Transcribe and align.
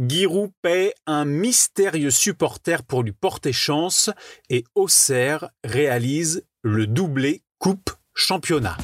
Giroud 0.00 0.50
paie 0.62 0.94
un 1.06 1.26
mystérieux 1.26 2.10
supporter 2.10 2.82
pour 2.82 3.02
lui 3.02 3.12
porter 3.12 3.52
chance 3.52 4.08
et 4.48 4.64
Auxerre 4.74 5.50
réalise 5.62 6.42
le 6.62 6.86
doublé 6.86 7.42
Coupe 7.58 7.90
Championnat. 8.14 8.78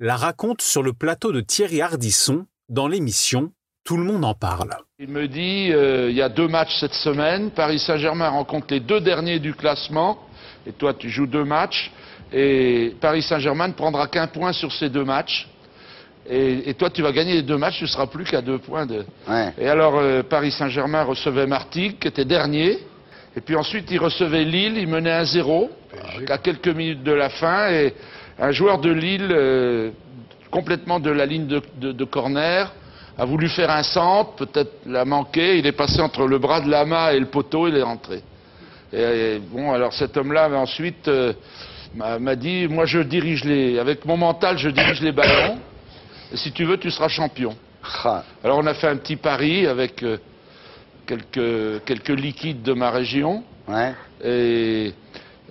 la 0.00 0.16
raconte 0.16 0.62
sur 0.62 0.82
le 0.82 0.92
plateau 0.92 1.30
de 1.30 1.40
Thierry 1.40 1.82
Hardisson 1.82 2.46
dans 2.68 2.88
l'émission 2.88 3.52
Tout 3.84 3.98
le 3.98 4.04
monde 4.04 4.24
en 4.24 4.34
parle. 4.34 4.70
Il 4.98 5.08
me 5.08 5.28
dit, 5.28 5.70
euh, 5.70 6.10
il 6.10 6.16
y 6.16 6.22
a 6.22 6.30
deux 6.30 6.48
matchs 6.48 6.80
cette 6.80 6.94
semaine, 6.94 7.50
Paris 7.50 7.78
Saint-Germain 7.78 8.30
rencontre 8.30 8.68
les 8.70 8.80
deux 8.80 9.00
derniers 9.00 9.38
du 9.38 9.52
classement, 9.52 10.18
et 10.66 10.72
toi 10.72 10.94
tu 10.94 11.10
joues 11.10 11.26
deux 11.26 11.44
matchs, 11.44 11.92
et 12.32 12.96
Paris 13.00 13.22
Saint-Germain 13.22 13.68
ne 13.68 13.74
prendra 13.74 14.08
qu'un 14.08 14.26
point 14.26 14.54
sur 14.54 14.72
ces 14.72 14.88
deux 14.88 15.04
matchs. 15.04 15.48
Et, 16.26 16.72
toi, 16.78 16.88
tu 16.88 17.02
vas 17.02 17.12
gagner 17.12 17.34
les 17.34 17.42
deux 17.42 17.58
matchs, 17.58 17.76
tu 17.76 17.84
ne 17.84 17.88
seras 17.88 18.06
plus 18.06 18.24
qu'à 18.24 18.40
deux 18.40 18.56
points 18.56 18.86
de. 18.86 19.04
Et 19.58 19.68
alors, 19.68 19.98
euh, 19.98 20.22
Paris 20.22 20.52
Saint-Germain 20.52 21.02
recevait 21.02 21.46
Martigues, 21.46 21.98
qui 21.98 22.08
était 22.08 22.24
dernier. 22.24 22.78
Et 23.36 23.42
puis 23.42 23.54
ensuite, 23.56 23.90
il 23.90 23.98
recevait 23.98 24.44
Lille, 24.44 24.78
il 24.78 24.88
menait 24.88 25.22
1-0 25.22 25.68
à 26.28 26.38
quelques 26.38 26.68
minutes 26.68 27.02
de 27.02 27.12
la 27.12 27.30
fin. 27.30 27.68
Et 27.70 27.94
un 28.38 28.50
joueur 28.50 28.78
de 28.78 28.90
Lille, 28.90 29.28
euh, 29.30 29.90
complètement 30.50 31.00
de 31.00 31.10
la 31.10 31.26
ligne 31.26 31.46
de, 31.46 32.04
corner, 32.04 32.72
a 33.16 33.24
voulu 33.24 33.48
faire 33.48 33.70
un 33.70 33.82
centre, 33.82 34.34
peut-être 34.34 34.72
l'a 34.86 35.04
manqué, 35.04 35.58
il 35.58 35.66
est 35.66 35.72
passé 35.72 36.00
entre 36.00 36.26
le 36.26 36.38
bras 36.38 36.60
de 36.60 36.70
Lama 36.70 37.12
et 37.12 37.20
le 37.20 37.26
poteau, 37.26 37.68
il 37.68 37.76
est 37.76 37.82
rentré. 37.82 38.22
Et, 38.92 39.40
bon, 39.50 39.72
alors 39.72 39.92
cet 39.92 40.16
homme-là, 40.16 40.48
ensuite, 40.50 41.08
euh, 41.08 41.32
m'a 41.94 42.36
dit, 42.36 42.66
moi 42.68 42.86
je 42.86 43.00
dirige 43.00 43.44
les, 43.44 43.78
avec 43.78 44.04
mon 44.04 44.16
mental, 44.16 44.58
je 44.58 44.68
dirige 44.68 45.00
les 45.00 45.12
ballons, 45.12 45.58
et 46.32 46.36
si 46.36 46.52
tu 46.52 46.64
veux, 46.64 46.76
tu 46.76 46.90
seras 46.90 47.08
champion. 47.08 47.56
Alors 48.42 48.58
on 48.58 48.66
a 48.66 48.74
fait 48.74 48.88
un 48.88 48.96
petit 48.96 49.16
pari 49.16 49.66
avec 49.66 50.02
euh, 50.02 50.18
quelques, 51.06 51.84
quelques 51.84 52.08
liquides 52.08 52.62
de 52.62 52.72
ma 52.72 52.90
région, 52.90 53.44
et, 54.24 54.92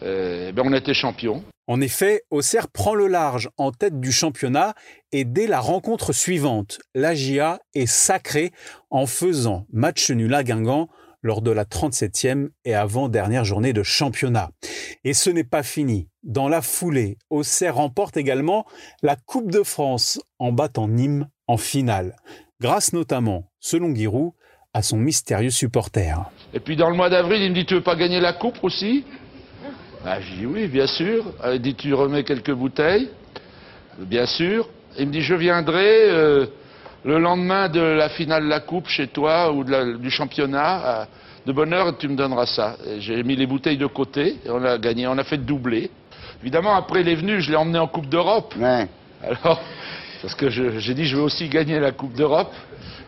ben 0.02 0.62
on 0.64 0.74
était 0.74 0.94
champion. 0.94 1.44
En 1.68 1.80
effet, 1.80 2.24
Auxerre 2.30 2.68
prend 2.68 2.94
le 2.94 3.08
large 3.08 3.50
en 3.58 3.72
tête 3.72 4.00
du 4.02 4.12
championnat 4.12 4.74
et 5.14 5.24
dès 5.24 5.48
la 5.48 5.62
rencontre 5.62 6.12
suivante, 6.12 6.80
l'AGIA 6.94 7.60
est 7.74 7.86
sacrée 7.86 8.52
en 8.90 9.06
faisant 9.06 9.66
match 9.72 10.12
nul 10.12 10.34
à 10.34 10.44
Guingamp 10.44 10.90
lors 11.22 11.42
de 11.42 11.52
la 11.52 11.64
37e 11.64 12.50
et 12.66 12.76
avant-dernière 12.76 13.46
journée 13.46 13.72
de 13.72 13.82
championnat. 13.82 14.50
Et 15.06 15.14
ce 15.14 15.30
n'est 15.30 15.46
pas 15.46 15.64
fini. 15.64 16.10
Dans 16.24 16.50
la 16.50 16.62
foulée, 16.62 17.18
Auxerre 17.30 17.76
remporte 17.76 18.18
également 18.18 18.66
la 19.02 19.16
Coupe 19.16 19.50
de 19.50 19.64
France 19.64 20.22
en 20.40 20.52
battant 20.52 20.90
Nîmes 20.90 21.30
en 21.48 21.56
finale, 21.56 22.18
grâce 22.60 22.92
notamment, 22.92 23.50
selon 23.60 23.96
Giroud, 23.96 24.34
à 24.74 24.82
son 24.82 24.98
mystérieux 24.98 25.50
supporter. 25.50 26.18
Et 26.54 26.60
puis 26.60 26.76
dans 26.76 26.90
le 26.90 26.96
mois 26.96 27.10
d'avril, 27.10 27.42
il 27.42 27.52
me 27.52 27.56
dit 27.56 27.66
Tu 27.66 27.76
veux 27.76 27.84
pas 27.84 27.96
gagner 27.96 28.20
la 28.20 28.34
Coupe 28.34 28.64
aussi? 28.64 29.06
Ah, 30.06 30.20
je 30.20 30.36
dis 30.36 30.46
oui, 30.46 30.68
bien 30.68 30.88
sûr. 30.88 31.24
Il 31.54 31.62
dit 31.62 31.76
tu 31.76 31.94
remets 31.94 32.24
quelques 32.24 32.52
bouteilles 32.52 33.10
Bien 34.00 34.26
sûr. 34.26 34.68
Il 34.98 35.08
me 35.08 35.12
dit 35.12 35.22
je 35.22 35.34
viendrai 35.34 36.10
euh, 36.10 36.46
le 37.06 37.20
lendemain 37.20 37.70
de 37.70 37.80
la 37.80 38.10
finale 38.10 38.44
de 38.44 38.50
la 38.50 38.60
coupe 38.60 38.88
chez 38.88 39.08
toi 39.08 39.54
ou 39.54 39.64
du 39.64 40.10
championnat. 40.10 41.08
de 41.46 41.54
bonne 41.54 41.74
heure, 41.74 41.98
tu 41.98 42.10
me 42.10 42.16
donneras 42.16 42.48
ça. 42.48 42.76
J'ai 43.00 43.24
mis 43.24 43.38
les 43.38 43.48
bouteilles 43.48 43.78
de 43.78 43.86
côté 43.86 44.40
et 44.46 44.50
on 44.50 44.64
a 44.66 44.78
gagné. 44.78 45.08
On 45.08 45.18
a 45.18 45.24
fait 45.24 45.38
doubler. 45.38 45.90
Évidemment, 46.42 46.76
après 46.76 47.02
il 47.02 47.08
est 47.08 47.16
venu, 47.16 47.40
je 47.40 47.52
l'ai 47.52 47.58
emmené 47.58 47.80
en 47.80 47.88
Coupe 47.88 48.10
d'Europe. 48.10 48.54
Alors, 49.24 49.62
parce 50.22 50.36
que 50.36 50.50
j'ai 50.50 50.94
dit 50.94 51.06
je 51.06 51.16
veux 51.16 51.24
aussi 51.24 51.48
gagner 51.48 51.80
la 51.80 51.94
Coupe 51.94 52.14
d'Europe. 52.14 52.54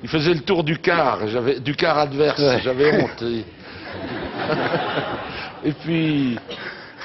Il 0.01 0.07
faisait 0.07 0.33
le 0.33 0.41
tour 0.41 0.63
du 0.63 0.77
quart, 0.77 1.19
du 1.59 1.75
quart 1.75 1.97
adverse. 1.97 2.41
J'avais 2.63 3.01
honte. 3.01 3.21
et 5.65 5.73
puis, 5.73 6.37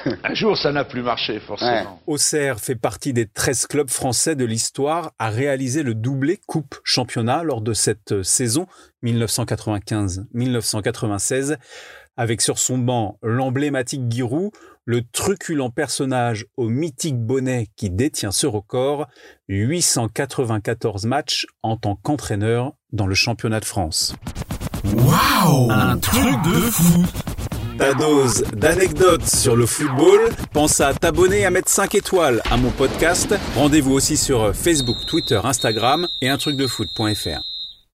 Un 0.23 0.33
jour, 0.33 0.57
ça 0.57 0.71
n'a 0.71 0.83
plus 0.83 1.03
marché, 1.03 1.39
forcément. 1.39 2.01
Auxerre 2.07 2.59
fait 2.59 2.75
partie 2.75 3.13
des 3.13 3.27
13 3.27 3.67
clubs 3.67 3.89
français 3.89 4.35
de 4.35 4.43
l'histoire 4.45 5.11
à 5.19 5.29
réaliser 5.29 5.83
le 5.83 5.93
doublé 5.95 6.39
Coupe 6.47 6.75
Championnat 6.83 7.43
lors 7.43 7.61
de 7.61 7.73
cette 7.73 8.23
saison 8.23 8.67
1995-1996, 9.03 11.57
avec 12.17 12.41
sur 12.41 12.59
son 12.59 12.77
banc 12.77 13.17
l'emblématique 13.21 14.01
Giroud, 14.09 14.51
le 14.85 15.01
truculent 15.11 15.71
personnage 15.71 16.45
au 16.57 16.67
mythique 16.67 17.19
bonnet 17.19 17.67
qui 17.75 17.89
détient 17.89 18.31
ce 18.31 18.47
record, 18.47 19.07
894 19.47 21.05
matchs 21.05 21.45
en 21.61 21.77
tant 21.77 21.95
qu'entraîneur 21.95 22.73
dans 22.91 23.07
le 23.07 23.15
championnat 23.15 23.59
de 23.59 23.65
France. 23.65 24.15
Waouh 24.83 25.71
Un 25.71 25.97
truc 25.97 26.41
de 26.43 26.51
fou 26.51 27.05
ta 27.77 27.93
dose 27.93 28.43
d'anecdotes 28.53 29.25
sur 29.27 29.55
le 29.55 29.65
football, 29.65 30.29
pense 30.53 30.81
à 30.81 30.93
t'abonner 30.93 31.45
à 31.45 31.51
mettre 31.51 31.69
5 31.69 31.95
étoiles 31.95 32.41
à 32.49 32.57
mon 32.57 32.71
podcast. 32.71 33.35
Rendez-vous 33.55 33.93
aussi 33.93 34.17
sur 34.17 34.55
Facebook, 34.55 34.97
Twitter, 35.05 35.39
Instagram 35.43 36.07
et 36.21 36.29
un 36.29 36.37
truc 36.37 36.55
de 36.55 36.67
foot.fr. 36.67 37.50